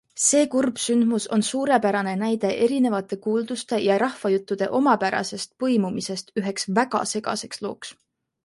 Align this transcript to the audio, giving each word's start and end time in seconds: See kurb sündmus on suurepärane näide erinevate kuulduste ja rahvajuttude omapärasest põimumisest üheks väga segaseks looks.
See 0.21 0.45
kurb 0.51 0.79
sündmus 0.83 1.25
on 1.35 1.43
suurepärane 1.49 2.13
näide 2.21 2.49
erinevate 2.67 3.19
kuulduste 3.27 3.79
ja 3.89 3.99
rahvajuttude 4.05 4.71
omapärasest 4.81 5.55
põimumisest 5.65 6.35
üheks 6.43 6.67
väga 6.81 7.05
segaseks 7.13 7.67
looks. 7.69 7.95